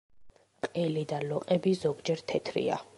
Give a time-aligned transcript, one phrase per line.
[0.67, 2.87] ყელი და ლოყები ზოგჯერ თეთრია.